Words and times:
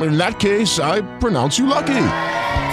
In 0.00 0.16
that 0.16 0.38
case, 0.40 0.78
I 0.78 1.02
pronounce 1.18 1.58
you 1.58 1.66
lucky. 1.66 2.06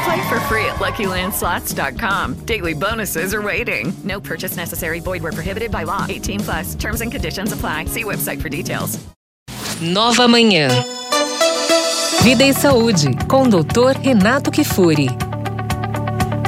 Play 0.05 0.29
for 0.29 0.39
free 0.47 0.65
at 0.65 0.77
LuckyLandSlots.com. 0.79 2.45
Daily 2.45 2.73
bonuses 2.73 3.33
are 3.33 3.41
waiting. 3.41 3.91
No 4.03 4.19
purchase 4.19 4.55
necessary. 4.55 4.99
Void 4.99 5.21
where 5.21 5.33
prohibited 5.33 5.71
by 5.71 5.83
law. 5.83 6.05
18 6.07 6.39
plus. 6.39 6.75
Terms 6.75 7.01
and 7.01 7.11
conditions 7.11 7.51
apply. 7.51 7.85
See 7.85 8.03
website 8.03 8.41
for 8.41 8.49
details. 8.49 8.97
Nova 9.81 10.27
Manhã. 10.27 10.69
Vida 12.21 12.43
e 12.43 12.53
Saúde, 12.53 13.15
com 13.29 13.43
o 13.43 13.49
Dr. 13.49 13.97
Renato 14.01 14.51
Kifuri. 14.51 15.07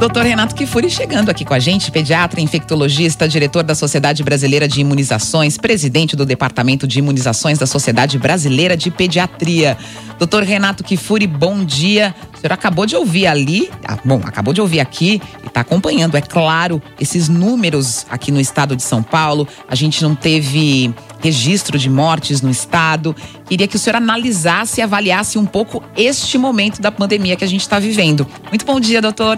Doutor 0.02 0.25
Renato 0.25 0.55
Kifuri 0.55 0.89
chegando 0.89 1.30
aqui 1.30 1.45
com 1.45 1.53
a 1.53 1.59
gente, 1.59 1.91
pediatra, 1.91 2.41
infectologista, 2.41 3.27
diretor 3.27 3.61
da 3.61 3.75
Sociedade 3.75 4.23
Brasileira 4.23 4.67
de 4.67 4.81
Imunizações, 4.81 5.59
presidente 5.59 6.16
do 6.16 6.25
Departamento 6.25 6.88
de 6.88 6.97
Imunizações 6.97 7.59
da 7.59 7.67
Sociedade 7.67 8.17
Brasileira 8.17 8.75
de 8.75 8.89
Pediatria. 8.89 9.77
Doutor 10.17 10.41
Renato 10.41 10.83
Kifuri, 10.83 11.27
bom 11.27 11.63
dia. 11.63 12.16
O 12.33 12.38
senhor 12.39 12.52
acabou 12.52 12.88
de 12.88 12.95
ouvir 12.95 13.27
ali, 13.27 13.69
ah, 13.88 13.95
bom, 14.03 14.19
acabou 14.25 14.55
de 14.55 14.59
ouvir 14.59 14.79
aqui 14.79 15.22
e 15.44 15.45
está 15.45 15.61
acompanhando, 15.61 16.17
é 16.17 16.22
claro, 16.22 16.81
esses 16.99 17.29
números 17.29 18.07
aqui 18.09 18.31
no 18.31 18.41
estado 18.41 18.75
de 18.75 18.81
São 18.81 19.03
Paulo. 19.03 19.47
A 19.69 19.75
gente 19.75 20.02
não 20.02 20.16
teve 20.16 20.91
registro 21.22 21.77
de 21.77 21.91
mortes 21.91 22.41
no 22.41 22.49
estado. 22.49 23.16
Queria 23.45 23.67
que 23.67 23.75
o 23.75 23.79
senhor 23.79 23.97
analisasse 23.97 24.81
e 24.81 24.83
avaliasse 24.83 25.38
um 25.38 25.45
pouco 25.45 25.83
este 25.95 26.39
momento 26.39 26.81
da 26.81 26.91
pandemia 26.91 27.35
que 27.35 27.44
a 27.44 27.47
gente 27.47 27.61
está 27.61 27.77
vivendo. 27.77 28.25
Muito 28.49 28.66
bom 28.66 28.79
dia, 28.79 28.99
doutor. 28.99 29.38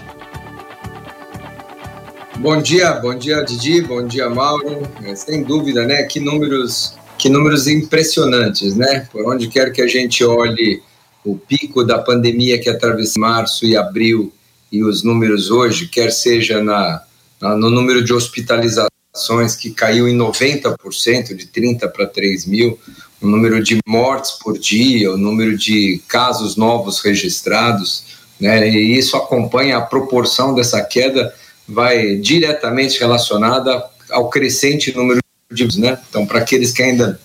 Bom 2.43 2.61
dia, 2.61 2.91
bom 2.95 3.15
dia 3.15 3.41
Didi, 3.41 3.79
bom 3.79 4.05
dia 4.05 4.29
Mauro. 4.29 4.85
É, 5.05 5.15
sem 5.15 5.43
dúvida, 5.43 5.85
né? 5.85 6.03
Que 6.03 6.19
números, 6.19 6.93
que 7.17 7.29
números 7.29 7.69
impressionantes, 7.69 8.75
né? 8.75 9.07
Por 9.09 9.25
onde 9.25 9.47
quer 9.47 9.71
que 9.71 9.81
a 9.81 9.87
gente 9.87 10.25
olhe 10.25 10.83
o 11.23 11.37
pico 11.37 11.85
da 11.85 11.99
pandemia 11.99 12.59
que 12.59 12.69
atravessou 12.69 13.21
março 13.21 13.65
e 13.65 13.77
abril 13.77 14.33
e 14.69 14.83
os 14.83 15.03
números 15.03 15.49
hoje, 15.49 15.87
quer 15.87 16.11
seja 16.11 16.61
na, 16.61 17.01
na 17.39 17.55
no 17.55 17.69
número 17.69 18.03
de 18.03 18.11
hospitalizações 18.11 19.55
que 19.55 19.71
caiu 19.71 20.09
em 20.09 20.17
90%, 20.17 21.33
de 21.33 21.47
30 21.47 21.87
para 21.87 22.05
3 22.05 22.45
mil, 22.45 22.77
o 23.21 23.27
número 23.27 23.63
de 23.63 23.77
mortes 23.87 24.31
por 24.31 24.59
dia, 24.59 25.13
o 25.13 25.17
número 25.17 25.57
de 25.57 26.01
casos 26.09 26.57
novos 26.57 26.99
registrados, 26.99 28.03
né? 28.37 28.69
E 28.69 28.97
isso 28.97 29.15
acompanha 29.15 29.77
a 29.77 29.81
proporção 29.81 30.53
dessa 30.53 30.81
queda 30.81 31.33
vai 31.67 32.15
diretamente 32.15 32.99
relacionada 32.99 33.83
ao 34.09 34.29
crescente 34.29 34.95
número 34.95 35.19
de 35.51 35.79
né? 35.79 35.99
Então, 36.09 36.25
para 36.25 36.39
aqueles 36.39 36.71
que 36.71 36.81
ainda 36.81 37.19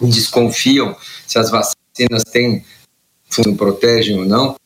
desconfiam 0.00 0.96
se 1.26 1.38
as 1.38 1.50
vacinas 1.50 2.24
têm 2.30 2.64
protegem 3.56 4.18
ou 4.18 4.24
não, 4.24 4.56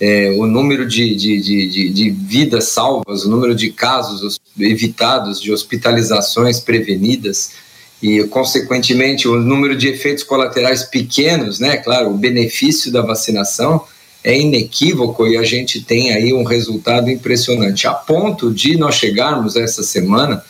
é, 0.00 0.30
o 0.32 0.46
número 0.46 0.86
de, 0.86 1.14
de, 1.14 1.40
de, 1.40 1.90
de, 1.90 2.10
vidas 2.10 2.64
salvas, 2.66 3.24
o 3.24 3.30
número 3.30 3.54
de 3.54 3.70
casos 3.70 4.38
evitados, 4.58 5.40
de 5.40 5.52
hospitalizações 5.52 6.60
prevenidas 6.60 7.52
e, 8.00 8.22
consequentemente, 8.24 9.26
o 9.26 9.36
número 9.36 9.76
de 9.76 9.88
efeitos 9.88 10.22
colaterais 10.22 10.84
pequenos, 10.84 11.58
né? 11.58 11.78
Claro, 11.78 12.10
o 12.10 12.16
benefício 12.16 12.92
da 12.92 13.02
vacinação 13.02 13.84
é 14.22 14.38
inequívoco 14.38 15.26
e 15.26 15.36
a 15.36 15.42
gente 15.42 15.80
tem 15.80 16.12
aí 16.12 16.32
um 16.32 16.44
resultado 16.44 17.10
impressionante, 17.10 17.86
a 17.86 17.92
ponto 17.92 18.52
de 18.52 18.76
nós 18.76 18.96
chegarmos 18.96 19.56
essa 19.56 19.82
semana 19.82 20.42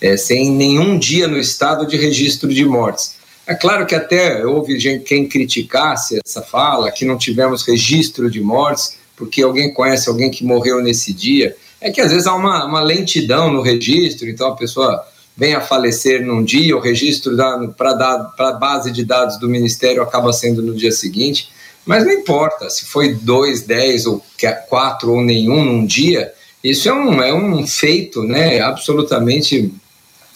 é, 0.00 0.16
sem 0.16 0.50
nenhum 0.50 0.98
dia 0.98 1.28
no 1.28 1.38
estado 1.38 1.86
de 1.86 1.96
registro 1.96 2.52
de 2.52 2.64
mortes. 2.64 3.14
É 3.46 3.54
claro 3.54 3.86
que 3.86 3.94
até 3.94 4.44
houve 4.44 4.78
gente 4.78 5.04
quem 5.04 5.28
criticasse 5.28 6.18
essa 6.24 6.42
fala, 6.42 6.90
que 6.90 7.04
não 7.04 7.16
tivemos 7.16 7.62
registro 7.62 8.30
de 8.30 8.40
mortes, 8.40 8.96
porque 9.16 9.42
alguém 9.42 9.72
conhece 9.72 10.08
alguém 10.08 10.30
que 10.30 10.44
morreu 10.44 10.82
nesse 10.82 11.12
dia. 11.12 11.56
É 11.80 11.90
que 11.90 12.00
às 12.00 12.10
vezes 12.10 12.26
há 12.26 12.34
uma, 12.34 12.64
uma 12.64 12.80
lentidão 12.80 13.52
no 13.52 13.62
registro, 13.62 14.28
então 14.28 14.48
a 14.48 14.56
pessoa 14.56 15.04
vem 15.36 15.54
a 15.54 15.60
falecer 15.60 16.24
num 16.24 16.44
dia, 16.44 16.76
o 16.76 16.80
registro 16.80 17.36
para 17.76 18.32
a 18.38 18.52
base 18.52 18.92
de 18.92 19.04
dados 19.04 19.38
do 19.38 19.48
Ministério 19.48 20.02
acaba 20.02 20.32
sendo 20.32 20.62
no 20.62 20.74
dia 20.74 20.92
seguinte. 20.92 21.48
Mas 21.84 22.04
não 22.04 22.12
importa 22.12 22.70
se 22.70 22.84
foi 22.84 23.14
dois, 23.14 23.62
dez 23.62 24.06
ou 24.06 24.24
quatro 24.68 25.12
ou 25.12 25.22
nenhum 25.22 25.64
num 25.64 25.84
dia, 25.84 26.32
isso 26.62 26.88
é 26.88 26.92
um, 26.92 27.22
é 27.22 27.34
um 27.34 27.66
feito 27.66 28.22
né, 28.22 28.60
absolutamente 28.60 29.72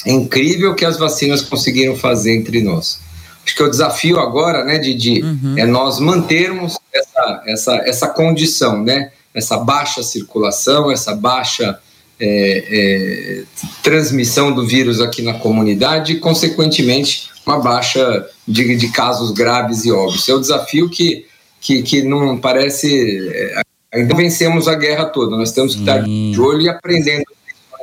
incrível 0.04 0.74
que 0.74 0.84
as 0.84 0.96
vacinas 0.96 1.42
conseguiram 1.42 1.96
fazer 1.96 2.34
entre 2.34 2.62
nós. 2.62 2.98
Acho 3.44 3.54
que 3.54 3.62
o 3.62 3.70
desafio 3.70 4.18
agora, 4.18 4.64
né, 4.64 4.78
Didi, 4.78 5.22
uhum. 5.22 5.54
é 5.56 5.64
nós 5.64 6.00
mantermos 6.00 6.76
essa, 6.92 7.42
essa, 7.46 7.74
essa 7.76 8.08
condição, 8.08 8.82
né, 8.82 9.12
essa 9.32 9.56
baixa 9.56 10.02
circulação, 10.02 10.90
essa 10.90 11.14
baixa 11.14 11.78
é, 12.18 12.64
é, 12.68 13.42
transmissão 13.82 14.52
do 14.52 14.66
vírus 14.66 15.00
aqui 15.00 15.22
na 15.22 15.34
comunidade 15.34 16.14
e, 16.14 16.18
consequentemente, 16.18 17.28
uma 17.46 17.60
baixa 17.60 18.26
de, 18.48 18.76
de 18.76 18.88
casos 18.88 19.30
graves 19.30 19.84
e 19.84 19.92
óbvios. 19.92 20.28
É 20.28 20.34
o 20.34 20.40
desafio 20.40 20.88
que 20.88 21.26
que, 21.66 21.82
que 21.82 22.02
não 22.02 22.38
parece. 22.38 23.28
É, 23.28 23.60
ainda 23.92 24.14
vencemos 24.14 24.68
a 24.68 24.76
guerra 24.76 25.06
toda, 25.06 25.36
nós 25.36 25.50
temos 25.50 25.74
que 25.74 25.80
estar 25.80 26.00
de 26.02 26.40
olho 26.40 26.62
e 26.62 26.68
aprendendo 26.68 27.24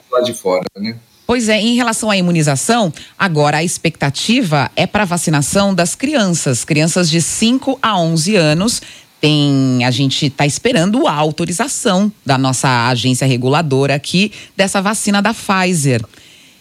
lá 0.09 0.21
de 0.21 0.33
fora, 0.33 0.63
né? 0.77 0.95
Pois 1.27 1.49
é, 1.49 1.59
em 1.59 1.75
relação 1.75 2.09
à 2.09 2.17
imunização, 2.17 2.93
agora 3.17 3.57
a 3.57 3.63
expectativa 3.63 4.69
é 4.75 4.85
para 4.85 5.03
a 5.03 5.05
vacinação 5.05 5.73
das 5.73 5.95
crianças, 5.95 6.63
crianças 6.63 7.09
de 7.09 7.21
5 7.21 7.79
a 7.81 7.99
11 7.99 8.35
anos. 8.35 8.81
Tem, 9.19 9.83
a 9.85 9.91
gente 9.91 10.27
está 10.27 10.45
esperando 10.45 11.07
a 11.07 11.13
autorização 11.13 12.11
da 12.25 12.37
nossa 12.37 12.87
agência 12.89 13.25
reguladora 13.25 13.95
aqui 13.95 14.31
dessa 14.55 14.81
vacina 14.81 15.21
da 15.21 15.33
Pfizer. 15.33 16.03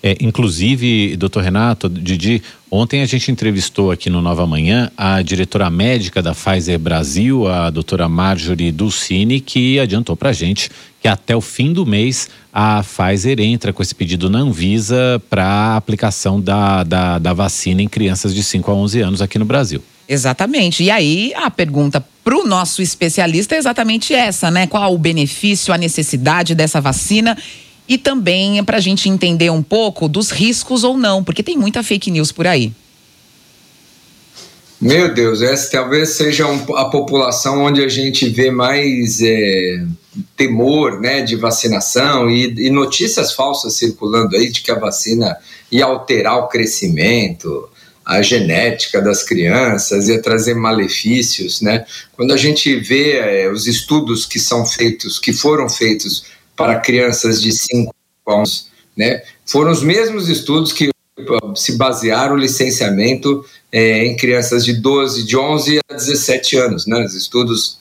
É, 0.02 0.16
inclusive, 0.20 1.16
doutor 1.16 1.42
Renato, 1.42 1.88
Didi, 1.88 2.42
ontem 2.72 3.02
a 3.02 3.06
gente 3.06 3.30
entrevistou 3.30 3.90
aqui 3.90 4.08
no 4.08 4.22
Nova 4.22 4.46
Manhã 4.46 4.90
a 4.96 5.20
diretora 5.20 5.68
médica 5.68 6.22
da 6.22 6.34
Pfizer 6.34 6.78
Brasil, 6.78 7.46
a 7.46 7.68
doutora 7.68 8.08
Marjorie 8.08 8.72
Dulcini, 8.72 9.40
que 9.40 9.78
adiantou 9.78 10.16
para 10.16 10.30
a 10.30 10.32
gente 10.32 10.70
que 10.98 11.06
até 11.06 11.36
o 11.36 11.40
fim 11.42 11.72
do 11.72 11.84
mês 11.84 12.30
a 12.50 12.82
Pfizer 12.82 13.38
entra 13.40 13.72
com 13.72 13.82
esse 13.82 13.94
pedido 13.94 14.30
na 14.30 14.38
Anvisa 14.38 15.22
para 15.28 15.44
a 15.44 15.76
aplicação 15.76 16.40
da, 16.40 16.82
da, 16.82 17.18
da 17.18 17.32
vacina 17.34 17.82
em 17.82 17.88
crianças 17.88 18.34
de 18.34 18.42
5 18.42 18.70
a 18.70 18.74
11 18.74 19.00
anos 19.00 19.22
aqui 19.22 19.38
no 19.38 19.44
Brasil. 19.44 19.82
Exatamente. 20.08 20.82
E 20.82 20.90
aí 20.90 21.32
a 21.36 21.50
pergunta 21.50 22.04
para 22.24 22.36
o 22.36 22.46
nosso 22.46 22.82
especialista 22.82 23.54
é 23.54 23.58
exatamente 23.58 24.14
essa, 24.14 24.50
né? 24.50 24.66
Qual 24.66 24.94
o 24.94 24.98
benefício, 24.98 25.74
a 25.74 25.78
necessidade 25.78 26.54
dessa 26.54 26.80
vacina 26.80 27.36
e 27.88 27.98
também 27.98 28.58
é 28.58 28.62
para 28.62 28.78
a 28.78 28.80
gente 28.80 29.08
entender 29.08 29.50
um 29.50 29.62
pouco 29.62 30.08
dos 30.08 30.30
riscos 30.30 30.84
ou 30.84 30.96
não, 30.96 31.22
porque 31.22 31.42
tem 31.42 31.56
muita 31.56 31.82
fake 31.82 32.10
news 32.10 32.32
por 32.32 32.46
aí. 32.46 32.72
Meu 34.80 35.14
Deus, 35.14 35.42
essa 35.42 35.70
talvez 35.70 36.10
seja 36.10 36.44
a 36.76 36.86
população 36.86 37.62
onde 37.62 37.84
a 37.84 37.88
gente 37.88 38.28
vê 38.28 38.50
mais 38.50 39.20
é, 39.22 39.84
temor 40.36 41.00
né, 41.00 41.22
de 41.22 41.36
vacinação 41.36 42.28
e, 42.28 42.52
e, 42.66 42.68
notícias 42.68 43.32
falsas 43.32 43.74
circulando 43.74 44.34
aí 44.34 44.50
de 44.50 44.60
que 44.60 44.72
a 44.72 44.78
vacina 44.78 45.36
ia 45.70 45.84
alterar 45.84 46.38
o 46.38 46.48
crescimento, 46.48 47.68
a 48.04 48.20
genética 48.22 49.00
das 49.00 49.22
crianças, 49.22 50.08
ia 50.08 50.20
trazer 50.20 50.54
malefícios. 50.54 51.60
Né? 51.60 51.86
Quando 52.16 52.32
a 52.32 52.36
gente 52.36 52.74
vê 52.74 53.18
é, 53.18 53.52
os 53.52 53.68
estudos 53.68 54.26
que 54.26 54.40
são 54.40 54.66
feitos, 54.66 55.18
que 55.18 55.32
foram 55.32 55.68
feitos 55.68 56.24
para 56.56 56.80
crianças 56.80 57.40
de 57.40 57.52
5 57.52 57.94
anos, 58.28 58.68
né? 58.96 59.22
Foram 59.46 59.70
os 59.70 59.82
mesmos 59.82 60.28
estudos 60.28 60.72
que 60.72 60.90
se 61.54 61.76
basear 61.76 62.32
o 62.32 62.36
licenciamento 62.36 63.44
é, 63.70 64.04
em 64.04 64.16
crianças 64.16 64.64
de 64.64 64.74
12, 64.74 65.24
de 65.24 65.36
11 65.36 65.80
a 65.90 65.94
17 65.94 66.56
anos, 66.56 66.86
né? 66.86 67.04
Os 67.04 67.14
estudos 67.14 67.78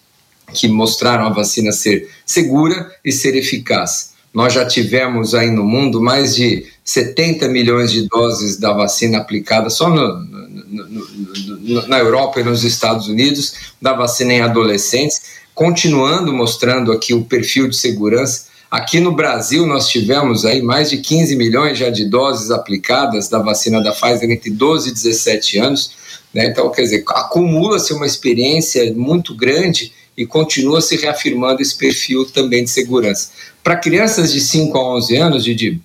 que 0.54 0.68
mostraram 0.68 1.26
a 1.26 1.30
vacina 1.30 1.72
ser 1.72 2.10
segura 2.26 2.92
e 3.04 3.12
ser 3.12 3.36
eficaz. 3.36 4.12
Nós 4.34 4.54
já 4.54 4.66
tivemos 4.66 5.36
aí 5.36 5.52
no 5.52 5.64
mundo 5.64 6.02
mais 6.02 6.36
de 6.36 6.66
70 6.84 7.50
milhões 7.50 7.92
de 7.92 8.08
doses 8.08 8.58
da 8.58 8.72
vacina 8.74 9.18
aplicada 9.18 9.70
só 9.70 9.90
no, 9.90 10.20
no, 10.20 10.88
no, 10.88 11.88
na 11.88 12.00
Europa 12.00 12.40
e 12.40 12.44
nos 12.44 12.64
Estados 12.64 13.08
Unidos, 13.08 13.54
da 13.82 13.94
vacina 13.94 14.34
em 14.34 14.42
adolescentes, 14.42 15.22
continuando 15.54 16.34
mostrando 16.34 16.94
aqui 16.94 17.14
o 17.14 17.26
perfil 17.26 17.68
de 17.68 17.76
segurança. 17.76 18.51
Aqui 18.72 19.02
no 19.02 19.12
Brasil, 19.12 19.68
nós 19.68 19.90
tivemos 19.90 20.46
aí 20.46 20.62
mais 20.62 20.90
de 20.90 21.00
15 21.00 21.36
milhões 21.36 21.78
já 21.78 21.90
de 21.90 22.06
doses 22.06 22.52
aplicadas 22.52 23.28
da 23.28 23.38
vacina 23.40 23.84
da 23.84 23.92
Pfizer 23.92 24.32
entre 24.32 24.50
12 24.50 24.90
e 24.90 24.94
17 24.94 25.58
anos. 25.58 25.92
Né? 26.34 26.46
Então, 26.46 26.72
quer 26.72 26.84
dizer, 26.84 27.04
acumula-se 27.10 27.92
uma 27.92 28.06
experiência 28.06 28.94
muito 28.94 29.36
grande 29.36 29.92
e 30.18 30.26
continua 30.26 30.80
se 30.80 30.96
reafirmando 30.96 31.62
esse 31.62 31.78
perfil 31.78 32.26
também 32.26 32.64
de 32.64 32.70
segurança. 32.70 33.32
Para 33.62 33.76
crianças 33.76 34.32
de 34.32 34.40
5 34.40 34.78
a 34.78 34.96
11 34.96 35.18
anos, 35.18 35.44
Didi, 35.44 35.82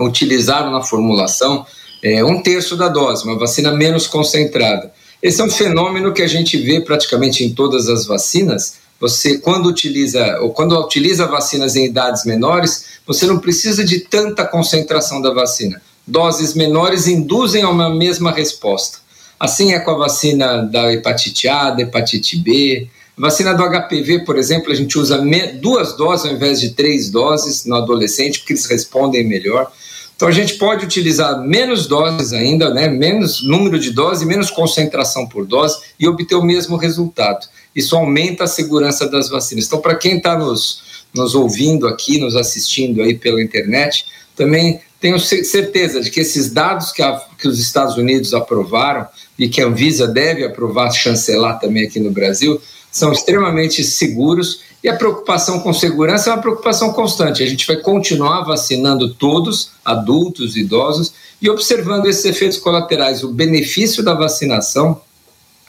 utilizaram 0.00 0.72
na 0.72 0.82
formulação 0.82 1.66
é, 2.02 2.24
um 2.24 2.42
terço 2.42 2.74
da 2.74 2.88
dose, 2.88 3.24
uma 3.24 3.38
vacina 3.38 3.70
menos 3.70 4.06
concentrada. 4.06 4.90
Esse 5.22 5.42
é 5.42 5.44
um 5.44 5.50
fenômeno 5.50 6.12
que 6.14 6.22
a 6.22 6.26
gente 6.26 6.56
vê 6.56 6.80
praticamente 6.80 7.44
em 7.44 7.52
todas 7.52 7.86
as 7.88 8.06
vacinas. 8.06 8.76
Você, 9.00 9.38
quando 9.38 9.66
utiliza 9.66 10.38
ou 10.40 10.50
quando 10.50 10.78
utiliza 10.78 11.26
vacinas 11.26 11.76
em 11.76 11.86
idades 11.86 12.24
menores, 12.24 12.86
você 13.06 13.26
não 13.26 13.38
precisa 13.38 13.84
de 13.84 14.00
tanta 14.00 14.44
concentração 14.44 15.20
da 15.20 15.32
vacina. 15.32 15.80
Doses 16.06 16.54
menores 16.54 17.06
induzem 17.06 17.62
a 17.62 17.70
uma 17.70 17.90
mesma 17.90 18.30
resposta. 18.30 18.98
Assim 19.38 19.72
é 19.72 19.80
com 19.80 19.90
a 19.90 19.98
vacina 19.98 20.62
da 20.62 20.92
hepatite 20.92 21.48
A, 21.48 21.70
da 21.70 21.82
hepatite 21.82 22.36
B, 22.36 22.88
Vacina 23.16 23.54
do 23.54 23.62
HPV, 23.62 24.24
por 24.24 24.36
exemplo, 24.36 24.72
a 24.72 24.74
gente 24.74 24.98
usa 24.98 25.22
duas 25.60 25.96
doses 25.96 26.26
ao 26.26 26.32
invés 26.32 26.60
de 26.60 26.70
três 26.70 27.10
doses 27.10 27.64
no 27.64 27.76
adolescente, 27.76 28.40
porque 28.40 28.54
eles 28.54 28.66
respondem 28.66 29.24
melhor. 29.24 29.70
Então 30.16 30.28
a 30.28 30.32
gente 30.32 30.54
pode 30.54 30.84
utilizar 30.84 31.40
menos 31.40 31.86
doses 31.86 32.32
ainda, 32.32 32.72
né, 32.72 32.88
menos 32.88 33.42
número 33.42 33.78
de 33.78 33.90
doses, 33.90 34.26
menos 34.26 34.50
concentração 34.50 35.26
por 35.26 35.44
dose 35.44 35.78
e 35.98 36.06
obter 36.06 36.36
o 36.36 36.44
mesmo 36.44 36.76
resultado. 36.76 37.46
Isso 37.74 37.96
aumenta 37.96 38.44
a 38.44 38.46
segurança 38.46 39.08
das 39.08 39.28
vacinas. 39.28 39.66
Então, 39.66 39.80
para 39.80 39.96
quem 39.96 40.18
está 40.18 40.38
nos, 40.38 40.82
nos 41.12 41.34
ouvindo 41.34 41.88
aqui, 41.88 42.18
nos 42.18 42.36
assistindo 42.36 43.02
aí 43.02 43.14
pela 43.14 43.42
internet, 43.42 44.04
também 44.36 44.80
tenho 45.00 45.18
certeza 45.18 46.00
de 46.00 46.10
que 46.10 46.20
esses 46.20 46.50
dados 46.50 46.92
que, 46.92 47.02
a, 47.02 47.20
que 47.38 47.48
os 47.48 47.58
Estados 47.58 47.96
Unidos 47.96 48.32
aprovaram 48.32 49.06
e 49.38 49.48
que 49.48 49.60
a 49.60 49.66
Anvisa 49.66 50.06
deve 50.06 50.44
aprovar, 50.44 50.90
chancelar 50.92 51.58
também 51.58 51.86
aqui 51.86 52.00
no 52.00 52.10
Brasil, 52.10 52.60
são 52.94 53.10
extremamente 53.10 53.82
seguros 53.82 54.60
e 54.80 54.88
a 54.88 54.94
preocupação 54.94 55.58
com 55.58 55.72
segurança 55.72 56.30
é 56.30 56.32
uma 56.32 56.40
preocupação 56.40 56.92
constante. 56.92 57.42
A 57.42 57.46
gente 57.46 57.66
vai 57.66 57.76
continuar 57.78 58.42
vacinando 58.42 59.12
todos, 59.12 59.72
adultos, 59.84 60.56
idosos, 60.56 61.12
e 61.42 61.50
observando 61.50 62.06
esses 62.06 62.24
efeitos 62.24 62.56
colaterais. 62.56 63.24
O 63.24 63.32
benefício 63.32 64.00
da 64.00 64.14
vacinação 64.14 65.00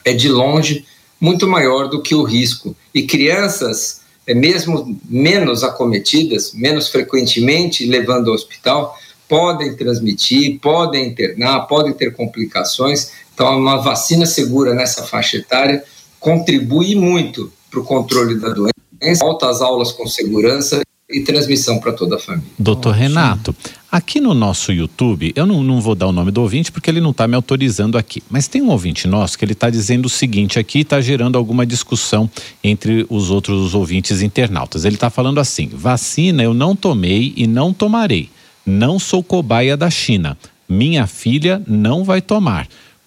é 0.04 0.12
de 0.12 0.28
longe 0.28 0.86
muito 1.20 1.48
maior 1.48 1.88
do 1.88 2.00
que 2.00 2.14
o 2.14 2.22
risco. 2.22 2.76
E 2.94 3.02
crianças, 3.02 4.02
é 4.24 4.32
mesmo 4.32 4.96
menos 5.08 5.64
acometidas, 5.64 6.52
menos 6.52 6.88
frequentemente 6.90 7.84
levando 7.86 8.28
ao 8.28 8.36
hospital, 8.36 8.96
podem 9.28 9.74
transmitir, 9.74 10.60
podem 10.60 11.08
internar, 11.08 11.66
podem 11.66 11.92
ter 11.92 12.14
complicações. 12.14 13.10
Então, 13.34 13.58
uma 13.58 13.78
vacina 13.78 14.24
segura 14.26 14.72
nessa 14.72 15.02
faixa 15.02 15.38
etária 15.38 15.82
contribui 16.20 16.94
muito 16.94 17.52
para 17.70 17.80
o 17.80 17.84
controle 17.84 18.38
da 18.38 18.50
doença, 18.50 18.74
volta 19.20 19.48
às 19.48 19.60
aulas 19.60 19.92
com 19.92 20.06
segurança 20.06 20.80
e 21.08 21.20
transmissão 21.20 21.78
para 21.78 21.92
toda 21.92 22.16
a 22.16 22.18
família. 22.18 22.48
Doutor 22.58 22.92
Renato, 22.92 23.54
aqui 23.90 24.20
no 24.20 24.34
nosso 24.34 24.72
YouTube, 24.72 25.32
eu 25.36 25.46
não, 25.46 25.62
não 25.62 25.80
vou 25.80 25.94
dar 25.94 26.08
o 26.08 26.12
nome 26.12 26.32
do 26.32 26.42
ouvinte 26.42 26.72
porque 26.72 26.90
ele 26.90 27.00
não 27.00 27.12
está 27.12 27.28
me 27.28 27.36
autorizando 27.36 27.96
aqui, 27.96 28.22
mas 28.28 28.48
tem 28.48 28.60
um 28.60 28.70
ouvinte 28.70 29.06
nosso 29.06 29.38
que 29.38 29.44
ele 29.44 29.52
está 29.52 29.70
dizendo 29.70 30.06
o 30.06 30.10
seguinte 30.10 30.58
aqui, 30.58 30.80
está 30.80 31.00
gerando 31.00 31.38
alguma 31.38 31.64
discussão 31.64 32.28
entre 32.62 33.06
os 33.08 33.30
outros 33.30 33.74
ouvintes 33.74 34.20
internautas. 34.20 34.84
Ele 34.84 34.96
está 34.96 35.08
falando 35.08 35.38
assim: 35.38 35.68
vacina 35.72 36.42
eu 36.42 36.52
não 36.52 36.74
tomei 36.74 37.32
e 37.36 37.46
não 37.46 37.72
tomarei. 37.72 38.28
Não 38.64 38.98
sou 38.98 39.22
cobaia 39.22 39.76
da 39.76 39.88
China. 39.88 40.36
Minha 40.68 41.06
filha 41.06 41.62
não 41.68 42.02
vai 42.02 42.20
tomar. 42.20 42.66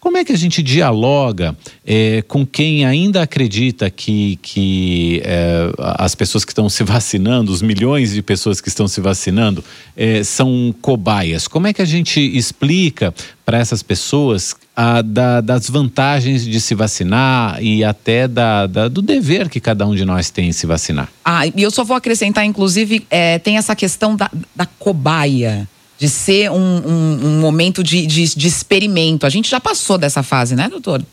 Como 0.10 0.18
é 0.18 0.26
que 0.26 0.34
a 0.34 0.38
gente 0.38 0.64
dialoga 0.64 1.56
é, 1.86 2.24
com 2.28 2.44
quem 2.44 2.84
ainda 2.84 3.22
acredita 3.22 3.92
que, 3.92 4.40
que 4.42 5.22
é, 5.24 5.72
as 5.78 6.16
pessoas 6.16 6.44
que 6.44 6.52
estão 6.52 6.68
se 6.68 6.84
vacinando, 6.84 7.52
os 7.52 7.62
milhões 7.62 8.12
de 8.12 8.24
pessoas 8.24 8.60
que 8.60 8.70
estão 8.70 8.88
se 8.88 9.00
vacinando, 9.02 9.64
é, 9.96 10.24
são 10.24 10.74
cobaias? 10.82 11.48
Como 11.48 11.68
é 11.68 11.74
que 11.74 11.82
a 11.84 11.86
gente 11.86 12.20
explica 12.20 13.14
para 13.46 13.60
essas 13.60 13.84
pessoas 13.84 14.56
a, 14.76 15.04
da, 15.04 15.42
das 15.42 15.70
vantagens 15.70 16.44
de 16.44 16.60
se 16.60 16.74
vacinar 16.74 17.62
e 17.62 17.84
até 17.84 18.28
da, 18.28 18.66
da, 18.66 18.88
do 18.88 19.04
dever 19.04 19.48
que 19.48 19.60
cada 19.60 19.86
um 19.86 19.94
de 19.94 20.06
nós 20.06 20.32
tem 20.32 20.50
em 20.50 20.52
se 20.52 20.66
vacinar? 20.66 21.08
Ah, 21.24 21.46
e 21.46 21.54
eu 21.62 21.70
só 21.70 21.84
vou 21.84 21.96
acrescentar, 21.96 22.44
inclusive, 22.46 23.06
tem 23.44 23.58
essa 23.58 23.76
questão 23.76 24.16
da, 24.16 24.32
da 24.56 24.66
cobaia 24.66 25.70
de 26.00 26.10
ser 26.10 26.50
um, 26.50 26.56
um, 26.56 27.20
um 27.26 27.40
momento 27.40 27.84
de, 27.84 28.08
de, 28.08 28.36
de 28.36 28.48
experimento. 28.48 29.26
A 29.26 29.30
gente 29.30 29.50
já 29.50 29.60
passou 29.60 29.98
dessa 29.98 30.24
fase, 30.24 30.56
né, 30.56 30.70
doutor? 30.70 31.04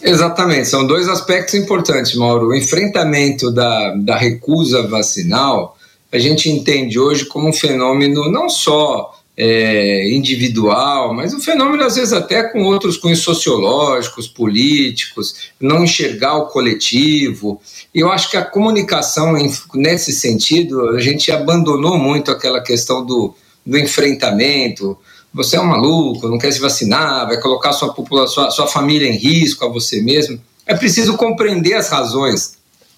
Exatamente, 0.00 0.68
são 0.68 0.86
dois 0.86 1.08
aspectos 1.08 1.54
importantes, 1.54 2.14
Mauro. 2.14 2.48
O 2.48 2.54
enfrentamento 2.54 3.50
da, 3.50 3.92
da 3.96 4.16
recusa 4.16 4.86
vacinal, 4.86 5.76
a 6.12 6.18
gente 6.18 6.48
entende 6.48 6.98
hoje 6.98 7.24
como 7.24 7.48
um 7.48 7.52
fenômeno 7.52 8.30
não 8.30 8.48
só 8.48 9.18
é, 9.36 10.08
individual, 10.14 11.12
mas 11.12 11.34
um 11.34 11.40
fenômeno 11.40 11.84
às 11.84 11.96
vezes 11.96 12.12
até 12.12 12.42
com 12.44 12.62
outros 12.64 12.96
cunhos 12.96 13.18
sociológicos, 13.18 14.26
políticos, 14.26 15.50
não 15.60 15.84
enxergar 15.84 16.36
o 16.36 16.46
coletivo. 16.46 17.60
Eu 17.94 18.10
acho 18.10 18.30
que 18.30 18.36
a 18.36 18.44
comunicação, 18.44 19.34
nesse 19.74 20.12
sentido, 20.12 20.88
a 20.90 21.00
gente 21.00 21.30
abandonou 21.30 21.98
muito 21.98 22.30
aquela 22.30 22.62
questão 22.62 23.04
do, 23.04 23.34
do 23.64 23.78
enfrentamento. 23.78 24.96
Você 25.34 25.56
é 25.56 25.60
um 25.60 25.66
maluco, 25.66 26.28
não 26.28 26.38
quer 26.38 26.52
se 26.52 26.60
vacinar, 26.60 27.26
vai 27.26 27.38
colocar 27.38 27.74
sua 27.74 27.92
população, 27.92 28.50
sua 28.50 28.66
família 28.66 29.06
em 29.06 29.16
risco, 29.16 29.66
a 29.66 29.68
você 29.68 30.00
mesmo. 30.00 30.40
É 30.66 30.74
preciso 30.74 31.14
compreender 31.16 31.74
as 31.74 31.90
razões 31.90 32.56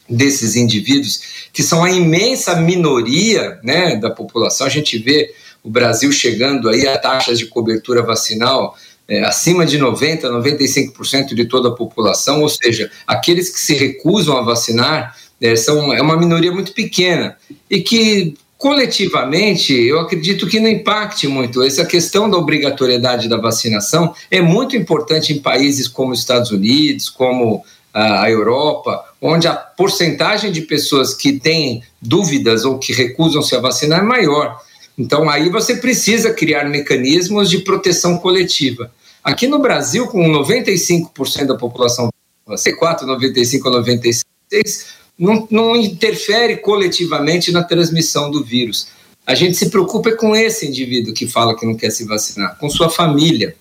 desses 0.09 0.57
indivíduos, 0.57 1.21
que 1.53 1.63
são 1.63 1.85
a 1.85 1.91
imensa 1.91 2.55
minoria 2.57 3.59
né, 3.63 3.97
da 3.97 4.09
população. 4.09 4.67
A 4.67 4.71
gente 4.71 4.97
vê 4.97 5.35
o 5.63 5.71
Brasil 5.71 6.11
chegando 6.13 6.69
aí 6.69 6.87
a 6.87 6.99
taxas 6.99 7.39
de 7.39 7.47
cobertura 7.47 8.03
vacinal 8.03 8.77
é, 9.09 9.25
acima 9.25 9.65
de 9.65 9.79
90%, 9.79 10.23
95% 10.23 11.35
de 11.35 11.47
toda 11.47 11.71
a 11.71 11.75
população, 11.75 12.43
ou 12.43 12.49
seja, 12.49 12.91
aqueles 13.07 13.49
que 13.49 13.59
se 13.59 13.75
recusam 13.75 14.37
a 14.37 14.43
vacinar 14.43 15.17
é, 15.41 15.57
são, 15.57 15.93
é 15.93 16.03
uma 16.03 16.17
minoria 16.17 16.53
muito 16.53 16.73
pequena 16.73 17.37
e 17.71 17.81
que 17.81 18.35
coletivamente 18.59 19.73
eu 19.73 20.01
acredito 20.01 20.47
que 20.47 20.61
não 20.61 20.69
impacte 20.69 21.29
muito. 21.29 21.63
Essa 21.63 21.87
questão 21.87 22.29
da 22.29 22.37
obrigatoriedade 22.37 23.29
da 23.29 23.37
vacinação 23.37 24.13
é 24.31 24.43
muito 24.43 24.77
importante 24.77 25.33
em 25.33 25.39
países 25.39 25.87
como 25.87 26.13
os 26.13 26.19
Estados 26.19 26.51
Unidos, 26.51 27.09
como 27.09 27.65
a 27.95 28.31
Europa, 28.31 29.05
onde 29.21 29.49
a 29.49 29.55
porcentagem 29.55 30.53
de 30.53 30.63
pessoas 30.63 31.15
que 31.15 31.33
têm 31.33 31.83
dúvidas 32.01 32.65
ou 32.65 32.79
que 32.79 32.93
recusam 32.93 33.43
se 33.43 33.57
a 33.57 33.61
vacinar 33.61 34.01
é 34.01 34.03
maior. 34.03 34.61
Então, 34.99 35.31
aí 35.31 35.49
você 35.49 35.77
precisa 35.77 36.35
criar 36.35 36.69
mecanismos 36.69 37.49
de 37.49 37.59
proteção 37.59 38.19
coletiva. 38.19 38.93
Aqui 39.23 39.47
no 39.47 39.61
Brasil, 39.61 40.09
com 40.09 40.21
95% 40.21 41.47
da 41.47 41.55
população, 41.55 42.11
C4, 42.51 43.03
95, 43.03 43.71
96, 43.71 44.87
não, 45.17 45.47
não 45.51 45.77
interfere 45.77 46.57
coletivamente 46.57 47.53
na 47.53 47.63
transmissão 47.63 48.31
do 48.31 48.43
vírus. 48.43 48.89
A 49.25 49.35
gente 49.35 49.57
se 49.57 49.69
preocupa 49.69 50.13
com 50.13 50.35
esse 50.35 50.67
indivíduo 50.67 51.15
que 51.15 51.29
fala 51.29 51.57
que 51.57 51.67
não 51.67 51.77
quer 51.77 51.91
se 51.91 52.05
vacinar, 52.05 52.59
com 52.59 52.69
sua 52.71 52.89
família, 52.89 53.55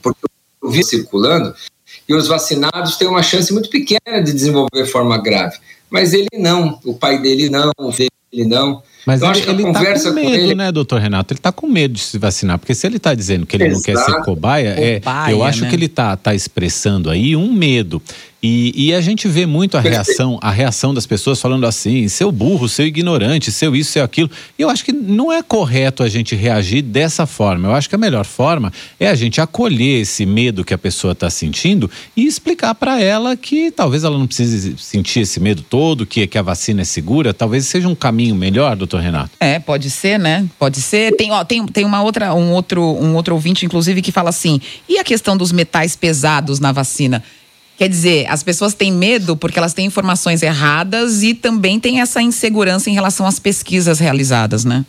porque 0.00 0.20
o 0.62 0.70
vírus 0.70 0.88
circulando 0.88 1.54
e 2.08 2.14
os 2.14 2.28
vacinados 2.28 2.96
têm 2.96 3.08
uma 3.08 3.22
chance 3.22 3.52
muito 3.52 3.68
pequena 3.68 4.22
de 4.22 4.32
desenvolver 4.32 4.86
forma 4.86 5.18
grave. 5.18 5.58
Mas 5.90 6.12
ele 6.12 6.28
não, 6.34 6.78
o 6.84 6.94
pai 6.94 7.20
dele 7.20 7.50
não, 7.50 7.72
o 7.76 7.92
filho 7.92 8.10
dele 8.32 8.48
não. 8.48 8.82
Mas 9.06 9.22
eu 9.22 9.30
ele, 9.30 9.62
ele 9.62 9.72
tá 9.72 9.84
com 9.84 10.12
medo, 10.12 10.48
com 10.48 10.54
né, 10.54 10.72
doutor 10.72 11.00
Renato? 11.00 11.32
Ele 11.32 11.40
tá 11.40 11.52
com 11.52 11.66
medo 11.66 11.94
de 11.94 12.00
se 12.00 12.18
vacinar, 12.18 12.58
porque 12.58 12.74
se 12.74 12.86
ele 12.86 12.98
tá 12.98 13.14
dizendo 13.14 13.46
que 13.46 13.56
ele 13.56 13.64
Exato. 13.64 13.76
não 13.76 13.82
quer 13.82 13.96
ser 14.04 14.24
cobaia, 14.24 14.74
é, 14.78 15.00
eu 15.30 15.42
acho 15.42 15.62
né? 15.62 15.70
que 15.70 15.76
ele 15.76 15.88
tá, 15.88 16.16
tá 16.16 16.34
expressando 16.34 17.10
aí 17.10 17.34
um 17.34 17.52
medo. 17.52 18.02
E, 18.42 18.86
e 18.86 18.94
a 18.94 19.00
gente 19.00 19.28
vê 19.28 19.44
muito 19.44 19.76
a 19.76 19.80
reação, 19.80 20.38
a 20.40 20.50
reação 20.50 20.94
das 20.94 21.06
pessoas 21.06 21.40
falando 21.40 21.66
assim, 21.66 22.08
seu 22.08 22.32
burro, 22.32 22.68
seu 22.68 22.86
ignorante, 22.86 23.52
seu 23.52 23.76
isso, 23.76 23.92
seu 23.92 24.02
aquilo. 24.02 24.30
E 24.58 24.62
eu 24.62 24.70
acho 24.70 24.84
que 24.84 24.92
não 24.92 25.30
é 25.30 25.42
correto 25.42 26.02
a 26.02 26.08
gente 26.08 26.34
reagir 26.34 26.80
dessa 26.80 27.26
forma. 27.26 27.68
Eu 27.68 27.74
acho 27.74 27.88
que 27.88 27.94
a 27.94 27.98
melhor 27.98 28.24
forma 28.24 28.72
é 28.98 29.08
a 29.08 29.14
gente 29.14 29.40
acolher 29.40 30.00
esse 30.00 30.24
medo 30.24 30.64
que 30.64 30.72
a 30.72 30.78
pessoa 30.78 31.12
está 31.12 31.28
sentindo 31.28 31.90
e 32.16 32.26
explicar 32.26 32.74
para 32.74 33.00
ela 33.00 33.36
que 33.36 33.70
talvez 33.70 34.04
ela 34.04 34.18
não 34.18 34.26
precise 34.26 34.74
sentir 34.78 35.20
esse 35.20 35.38
medo 35.38 35.62
todo, 35.62 36.06
que, 36.06 36.26
que 36.26 36.38
a 36.38 36.42
vacina 36.42 36.80
é 36.80 36.84
segura. 36.84 37.34
Talvez 37.34 37.66
seja 37.66 37.88
um 37.88 37.94
caminho 37.94 38.34
melhor, 38.34 38.74
doutor 38.74 39.00
Renato. 39.00 39.32
É, 39.38 39.58
pode 39.58 39.90
ser, 39.90 40.18
né? 40.18 40.46
Pode 40.58 40.80
ser. 40.80 41.14
Tem, 41.14 41.30
ó, 41.30 41.44
tem, 41.44 41.66
tem 41.66 41.84
uma 41.84 42.02
outra, 42.02 42.34
um 42.34 42.52
outro, 42.52 42.82
um 42.82 43.14
outro 43.14 43.34
ouvinte, 43.34 43.66
inclusive, 43.66 44.00
que 44.00 44.10
fala 44.10 44.30
assim: 44.30 44.60
e 44.88 44.98
a 44.98 45.04
questão 45.04 45.36
dos 45.36 45.52
metais 45.52 45.94
pesados 45.94 46.58
na 46.58 46.72
vacina? 46.72 47.22
Quer 47.80 47.88
dizer, 47.88 48.26
as 48.28 48.42
pessoas 48.42 48.74
têm 48.74 48.92
medo 48.92 49.34
porque 49.34 49.58
elas 49.58 49.72
têm 49.72 49.86
informações 49.86 50.42
erradas 50.42 51.22
e 51.22 51.32
também 51.32 51.80
tem 51.80 52.02
essa 52.02 52.20
insegurança 52.20 52.90
em 52.90 52.92
relação 52.92 53.24
às 53.24 53.38
pesquisas 53.38 53.98
realizadas, 53.98 54.66
né? 54.66 54.84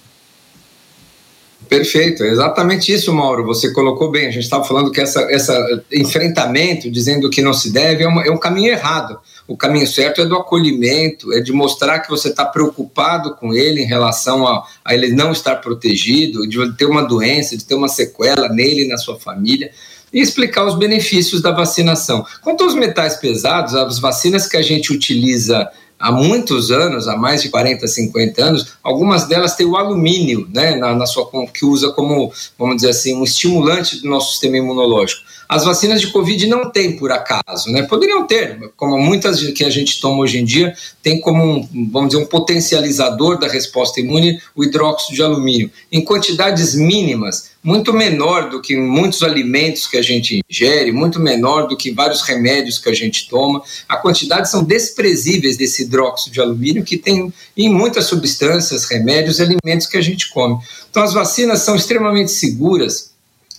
Perfeito, 1.69 2.21
exatamente 2.25 2.91
isso, 2.91 3.13
Mauro. 3.13 3.45
Você 3.45 3.71
colocou 3.71 4.11
bem. 4.11 4.27
A 4.27 4.31
gente 4.31 4.43
estava 4.43 4.65
falando 4.65 4.91
que 4.91 4.99
essa, 4.99 5.21
essa 5.31 5.57
enfrentamento, 5.89 6.91
dizendo 6.91 7.29
que 7.29 7.41
não 7.41 7.53
se 7.53 7.71
deve, 7.71 8.03
é, 8.03 8.07
uma, 8.09 8.27
é 8.27 8.29
um 8.29 8.37
caminho 8.37 8.73
errado. 8.73 9.17
O 9.47 9.55
caminho 9.55 9.87
certo 9.87 10.19
é 10.19 10.25
do 10.25 10.35
acolhimento, 10.35 11.31
é 11.31 11.39
de 11.39 11.53
mostrar 11.53 11.99
que 11.99 12.09
você 12.09 12.27
está 12.27 12.43
preocupado 12.43 13.35
com 13.35 13.53
ele 13.53 13.81
em 13.81 13.87
relação 13.87 14.45
a, 14.45 14.67
a 14.83 14.93
ele 14.93 15.15
não 15.15 15.31
estar 15.31 15.55
protegido, 15.61 16.45
de 16.45 16.73
ter 16.73 16.87
uma 16.87 17.03
doença, 17.03 17.55
de 17.55 17.63
ter 17.63 17.75
uma 17.75 17.87
sequela 17.87 18.49
nele 18.49 18.83
e 18.83 18.87
na 18.89 18.97
sua 18.97 19.17
família 19.17 19.71
e 20.13 20.19
explicar 20.19 20.65
os 20.65 20.77
benefícios 20.77 21.41
da 21.41 21.51
vacinação. 21.51 22.25
Quanto 22.41 22.63
aos 22.63 22.75
metais 22.75 23.15
pesados, 23.15 23.75
as 23.75 23.99
vacinas 23.99 24.47
que 24.47 24.57
a 24.57 24.61
gente 24.61 24.91
utiliza 24.91 25.69
há 26.01 26.11
muitos 26.11 26.71
anos, 26.71 27.07
há 27.07 27.15
mais 27.15 27.43
de 27.43 27.49
40, 27.49 27.87
50 27.87 28.43
anos, 28.43 28.73
algumas 28.83 29.27
delas 29.27 29.55
têm 29.55 29.67
o 29.67 29.77
alumínio, 29.77 30.49
né, 30.51 30.75
na, 30.75 30.95
na 30.95 31.05
sua 31.05 31.29
que 31.53 31.63
usa 31.63 31.91
como, 31.91 32.33
vamos 32.57 32.77
dizer 32.77 32.89
assim, 32.89 33.15
um 33.15 33.23
estimulante 33.23 34.01
do 34.01 34.09
nosso 34.09 34.31
sistema 34.31 34.57
imunológico. 34.57 35.21
As 35.47 35.65
vacinas 35.65 35.99
de 35.99 36.07
Covid 36.07 36.47
não 36.47 36.71
têm 36.71 36.95
por 36.95 37.11
acaso, 37.11 37.69
né? 37.69 37.83
Poderiam 37.83 38.25
ter, 38.25 38.71
como 38.77 38.97
muitas 38.97 39.43
que 39.51 39.65
a 39.65 39.69
gente 39.69 39.99
toma 39.99 40.21
hoje 40.21 40.37
em 40.37 40.45
dia, 40.45 40.73
tem 41.03 41.19
como 41.19 41.43
um, 41.43 41.89
vamos 41.91 42.11
dizer, 42.11 42.23
um 42.23 42.25
potencializador 42.25 43.37
da 43.37 43.49
resposta 43.49 43.99
imune 43.99 44.41
o 44.55 44.63
hidróxido 44.63 45.13
de 45.13 45.21
alumínio, 45.21 45.69
em 45.91 46.05
quantidades 46.05 46.73
mínimas, 46.73 47.50
muito 47.63 47.93
menor 47.93 48.49
do 48.49 48.61
que 48.61 48.75
muitos 48.75 49.21
alimentos 49.21 49.85
que 49.85 49.97
a 49.97 50.01
gente 50.01 50.41
ingere, 50.49 50.91
muito 50.91 51.19
menor 51.19 51.67
do 51.67 51.77
que 51.77 51.91
vários 51.91 52.21
remédios 52.21 52.79
que 52.79 52.89
a 52.89 52.93
gente 52.93 53.29
toma. 53.29 53.61
A 53.87 53.97
quantidade 53.97 54.49
são 54.49 54.63
desprezíveis 54.63 55.57
desse 55.57 55.83
hidróxido 55.83 56.33
de 56.33 56.41
alumínio 56.41 56.83
que 56.83 56.97
tem 56.97 57.31
em 57.55 57.69
muitas 57.69 58.05
substâncias, 58.05 58.85
remédios 58.85 59.39
e 59.39 59.43
alimentos 59.43 59.85
que 59.85 59.97
a 59.97 60.01
gente 60.01 60.29
come. 60.29 60.57
Então 60.89 61.03
as 61.03 61.13
vacinas 61.13 61.59
são 61.59 61.75
extremamente 61.75 62.31
seguras 62.31 63.11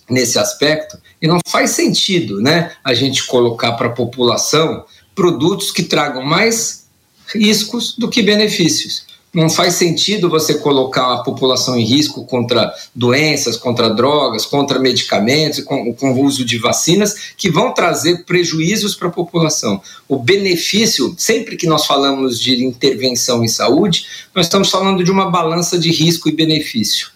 nesse 0.09 0.37
aspecto 0.37 0.97
e 1.21 1.27
não 1.27 1.39
faz 1.47 1.69
sentido, 1.69 2.41
né, 2.41 2.73
a 2.83 2.93
gente 2.93 3.25
colocar 3.25 3.71
para 3.73 3.87
a 3.87 3.91
população 3.91 4.83
produtos 5.15 5.71
que 5.71 5.83
tragam 5.83 6.23
mais 6.23 6.83
riscos 7.33 7.95
do 7.97 8.09
que 8.09 8.21
benefícios 8.21 9.12
não 9.33 9.49
faz 9.49 9.73
sentido 9.73 10.29
você 10.29 10.59
colocar 10.59 11.11
a 11.11 11.23
população 11.23 11.75
em 11.75 11.83
risco 11.83 12.23
contra 12.23 12.71
doenças, 12.93 13.57
contra 13.57 13.89
drogas, 13.89 14.45
contra 14.45 14.77
medicamentos, 14.77 15.61
com, 15.61 15.91
com 15.93 16.13
o 16.13 16.21
uso 16.23 16.45
de 16.45 16.59
vacinas, 16.59 17.33
que 17.35 17.49
vão 17.49 17.73
trazer 17.73 18.25
prejuízos 18.25 18.93
para 18.93 19.07
a 19.07 19.11
população. 19.11 19.81
O 20.07 20.17
benefício, 20.17 21.15
sempre 21.17 21.57
que 21.57 21.65
nós 21.65 21.87
falamos 21.87 22.39
de 22.39 22.63
intervenção 22.63 23.43
em 23.43 23.47
saúde, 23.47 24.05
nós 24.35 24.45
estamos 24.45 24.69
falando 24.69 25.03
de 25.03 25.09
uma 25.09 25.31
balança 25.31 25.79
de 25.79 25.89
risco 25.89 26.29
e 26.29 26.31
benefício. 26.31 27.07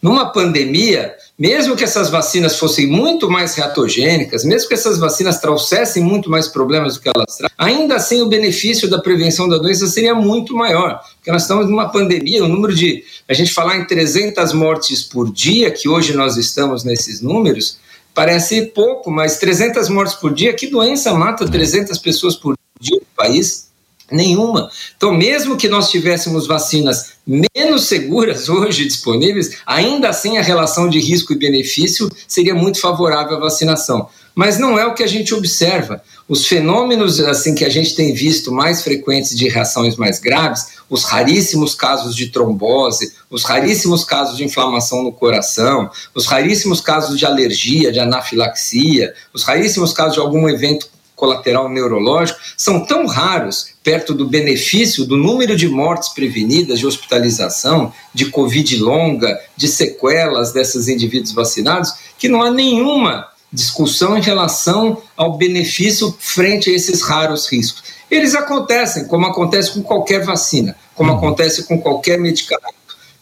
Numa 0.00 0.26
pandemia, 0.26 1.14
mesmo 1.38 1.76
que 1.76 1.82
essas 1.82 2.10
vacinas 2.10 2.58
fossem 2.58 2.86
muito 2.86 3.28
mais 3.28 3.54
reatogênicas, 3.54 4.44
mesmo 4.44 4.68
que 4.68 4.74
essas 4.74 4.98
vacinas 4.98 5.40
trouxessem 5.40 6.02
muito 6.02 6.30
mais 6.30 6.46
problemas 6.46 6.94
do 6.94 7.00
que 7.00 7.08
elas 7.08 7.36
trazem, 7.36 7.56
ainda 7.58 7.96
assim 7.96 8.22
o 8.22 8.28
benefício 8.28 8.88
da 8.88 9.00
prevenção 9.00 9.48
da 9.48 9.58
doença 9.58 9.86
seria 9.86 10.14
muito 10.14 10.54
maior, 10.54 11.00
porque 11.16 11.32
nós 11.32 11.42
estamos 11.42 11.68
numa 11.68 11.88
pandemia, 11.88 12.44
o 12.44 12.48
número 12.48 12.74
de, 12.74 13.02
a 13.28 13.34
gente 13.34 13.52
falar 13.52 13.76
em 13.76 13.84
300 13.84 14.52
mortes 14.52 15.02
por 15.02 15.32
dia, 15.32 15.70
que 15.70 15.88
hoje 15.88 16.14
nós 16.14 16.36
estamos 16.36 16.84
nesses 16.84 17.20
números, 17.20 17.78
parece 18.14 18.66
pouco, 18.66 19.10
mas 19.10 19.38
300 19.38 19.88
mortes 19.88 20.14
por 20.14 20.32
dia, 20.32 20.52
que 20.54 20.68
doença 20.68 21.12
mata 21.14 21.48
300 21.48 21.98
pessoas 21.98 22.36
por 22.36 22.54
dia 22.80 22.96
no 22.96 23.06
país? 23.16 23.73
Nenhuma. 24.10 24.70
Então, 24.96 25.12
mesmo 25.12 25.56
que 25.56 25.68
nós 25.68 25.90
tivéssemos 25.90 26.46
vacinas 26.46 27.14
menos 27.26 27.84
seguras 27.84 28.48
hoje 28.50 28.84
disponíveis, 28.84 29.58
ainda 29.66 30.08
assim 30.10 30.36
a 30.36 30.42
relação 30.42 30.88
de 30.88 30.98
risco 31.00 31.32
e 31.32 31.38
benefício 31.38 32.10
seria 32.28 32.54
muito 32.54 32.80
favorável 32.80 33.36
à 33.36 33.40
vacinação. 33.40 34.08
Mas 34.34 34.58
não 34.58 34.76
é 34.78 34.84
o 34.84 34.94
que 34.94 35.02
a 35.02 35.06
gente 35.06 35.32
observa. 35.32 36.02
Os 36.28 36.46
fenômenos 36.46 37.20
assim 37.20 37.54
que 37.54 37.64
a 37.64 37.68
gente 37.68 37.94
tem 37.94 38.12
visto 38.12 38.50
mais 38.50 38.82
frequentes 38.82 39.36
de 39.36 39.48
reações 39.48 39.96
mais 39.96 40.18
graves, 40.18 40.74
os 40.90 41.04
raríssimos 41.04 41.74
casos 41.74 42.16
de 42.16 42.30
trombose, 42.30 43.12
os 43.30 43.44
raríssimos 43.44 44.04
casos 44.04 44.36
de 44.36 44.44
inflamação 44.44 45.02
no 45.02 45.12
coração, 45.12 45.88
os 46.14 46.26
raríssimos 46.26 46.80
casos 46.80 47.16
de 47.16 47.24
alergia, 47.24 47.92
de 47.92 48.00
anafilaxia, 48.00 49.14
os 49.32 49.44
raríssimos 49.44 49.92
casos 49.92 50.14
de 50.14 50.20
algum 50.20 50.48
evento 50.48 50.88
colateral 51.14 51.68
neurológico 51.68 52.38
são 52.56 52.84
tão 52.84 53.06
raros 53.06 53.74
perto 53.82 54.14
do 54.14 54.26
benefício 54.26 55.04
do 55.04 55.16
número 55.16 55.56
de 55.56 55.68
mortes 55.68 56.08
prevenidas, 56.08 56.78
de 56.78 56.86
hospitalização, 56.86 57.92
de 58.12 58.26
Covid 58.26 58.76
longa, 58.78 59.38
de 59.56 59.68
sequelas 59.68 60.52
desses 60.52 60.88
indivíduos 60.88 61.32
vacinados, 61.32 61.92
que 62.18 62.28
não 62.28 62.42
há 62.42 62.50
nenhuma 62.50 63.28
discussão 63.52 64.18
em 64.18 64.20
relação 64.20 65.00
ao 65.16 65.36
benefício 65.36 66.14
frente 66.18 66.70
a 66.70 66.72
esses 66.74 67.02
raros 67.02 67.46
riscos. 67.46 67.84
Eles 68.10 68.34
acontecem, 68.34 69.06
como 69.06 69.26
acontece 69.26 69.72
com 69.72 69.82
qualquer 69.82 70.24
vacina, 70.24 70.76
como 70.94 71.12
uhum. 71.12 71.18
acontece 71.18 71.64
com 71.64 71.80
qualquer 71.80 72.18
medicamento. 72.18 72.74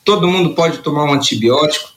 Todo 0.04 0.28
mundo 0.28 0.54
pode 0.54 0.78
tomar 0.78 1.04
um 1.04 1.12
antibiótico 1.12 1.92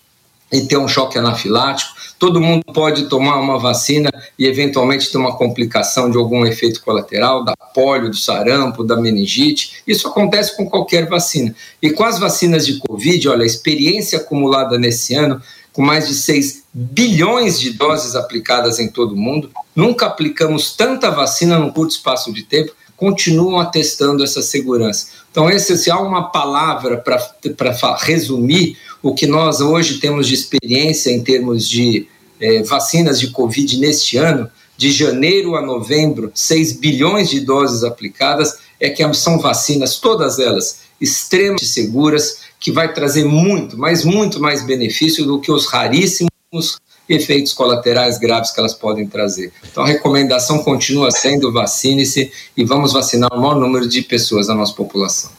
e 0.52 0.62
ter 0.62 0.78
um 0.78 0.88
choque 0.88 1.18
anafilático, 1.18 1.94
todo 2.20 2.40
mundo 2.40 2.64
pode 2.74 3.10
tomar 3.10 3.40
uma 3.40 3.60
vacina 3.60 4.10
e 4.38 4.46
eventualmente 4.46 5.12
ter 5.12 5.18
uma 5.18 5.36
complicação 5.36 6.10
de 6.10 6.18
algum 6.18 6.46
efeito 6.46 6.82
colateral, 6.82 7.44
da 7.44 7.56
polio, 7.74 8.10
do 8.10 8.16
sarampo, 8.16 8.84
da 8.84 8.96
meningite. 8.96 9.82
Isso 9.86 10.08
acontece 10.08 10.56
com 10.56 10.70
qualquer 10.70 11.08
vacina. 11.08 11.54
E 11.82 11.90
com 11.90 12.04
as 12.04 12.20
vacinas 12.20 12.66
de 12.66 12.78
Covid, 12.80 13.28
olha, 13.30 13.44
a 13.44 13.48
experiência 13.48 14.20
acumulada 14.20 14.78
nesse 14.78 15.14
ano, 15.16 15.42
com 15.74 15.82
mais 15.82 16.08
de 16.08 16.14
6 16.14 16.64
bilhões 16.74 17.60
de 17.60 17.72
doses 17.72 18.16
aplicadas 18.16 18.80
em 18.80 18.88
todo 18.88 19.14
o 19.14 19.18
mundo, 19.18 19.52
nunca 19.76 20.06
aplicamos 20.06 20.74
tanta 20.74 21.12
vacina 21.12 21.60
num 21.60 21.72
curto 21.72 21.92
espaço 21.92 22.32
de 22.32 22.44
tempo, 22.44 22.72
continuam 22.98 23.60
atestando 23.60 24.24
essa 24.24 24.42
segurança. 24.42 25.08
Então, 25.32 25.50
esse, 25.50 25.78
se 25.78 25.92
há 25.92 26.00
uma 26.00 26.32
palavra 26.32 26.98
para 26.98 27.98
resumir 28.00 28.78
o 29.04 29.14
que 29.14 29.28
nós 29.28 29.62
hoje 29.62 30.00
temos 30.00 30.28
de 30.28 30.34
experiência 30.34 31.12
em 31.12 31.24
termos 31.24 31.68
de 31.68 32.08
é, 32.40 32.64
vacinas 32.64 33.20
de 33.20 33.32
Covid 33.32 33.78
neste 33.78 34.18
ano, 34.18 34.50
de 34.78 34.92
janeiro 34.92 35.56
a 35.56 35.62
novembro, 35.62 36.32
6 36.34 36.74
bilhões 36.74 37.30
de 37.30 37.40
doses 37.40 37.84
aplicadas, 37.84 38.58
é 38.80 38.90
que 38.90 39.14
são 39.14 39.40
vacinas, 39.40 40.00
todas 40.00 40.40
elas, 40.40 40.80
extremamente 41.00 41.66
seguras, 41.66 42.40
que 42.60 42.72
vai 42.72 42.94
trazer 42.94 43.26
muito, 43.26 43.78
mas 43.78 44.04
muito 44.04 44.40
mais 44.40 44.66
benefício 44.66 45.26
do 45.26 45.40
que 45.40 45.52
os 45.52 45.66
raríssimos 45.68 46.78
efeitos 47.08 47.54
colaterais 47.54 48.18
graves 48.18 48.52
que 48.52 48.60
elas 48.60 48.74
podem 48.74 49.08
trazer. 49.08 49.52
Então 49.72 49.84
a 49.84 49.88
recomendação 49.88 50.60
continua 50.60 51.12
sendo 51.12 51.52
vacine-se 51.52 52.32
e 52.56 52.64
vamos 52.64 52.94
vacinar 52.94 53.30
o 53.34 53.40
maior 53.40 53.56
número 53.56 53.88
de 53.88 54.02
pessoas 54.02 54.48
da 54.48 54.56
nossa 54.56 54.74
população. 54.74 55.32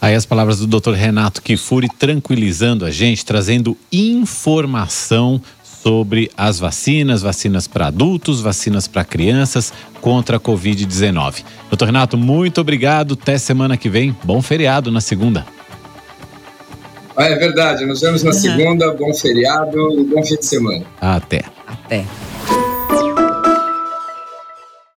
Aí 0.00 0.14
as 0.14 0.24
palavras 0.24 0.58
do 0.60 0.66
Dr. 0.66 0.92
Renato 0.92 1.42
Kifuri 1.42 1.88
tranquilizando 1.98 2.86
a 2.86 2.90
gente, 2.90 3.24
trazendo 3.24 3.76
informação 3.92 5.40
sobre 5.62 6.30
as 6.36 6.58
vacinas, 6.58 7.22
vacinas 7.22 7.66
para 7.66 7.86
adultos, 7.86 8.40
vacinas 8.40 8.86
para 8.86 9.04
crianças 9.04 9.72
contra 10.00 10.36
a 10.36 10.40
Covid-19. 10.40 11.42
Doutor 11.68 11.86
Renato, 11.86 12.16
muito 12.16 12.60
obrigado. 12.60 13.14
Até 13.14 13.38
semana 13.38 13.76
que 13.76 13.88
vem. 13.88 14.16
Bom 14.24 14.40
feriado 14.40 14.90
na 14.90 15.00
segunda. 15.00 15.46
Ah, 17.16 17.26
é 17.26 17.34
verdade. 17.36 17.84
Nos 17.86 18.00
vemos 18.00 18.22
na 18.22 18.30
uhum. 18.30 18.36
segunda. 18.36 18.94
Bom 18.94 19.12
feriado 19.14 20.00
e 20.00 20.04
bom 20.04 20.24
fim 20.24 20.36
de 20.36 20.46
semana. 20.46 20.84
Até. 21.00 21.42
Até. 21.66 22.04